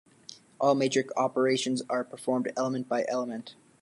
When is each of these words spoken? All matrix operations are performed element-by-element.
All 0.59 0.73
matrix 0.73 1.13
operations 1.15 1.83
are 1.87 2.03
performed 2.03 2.51
element-by-element. 2.57 3.53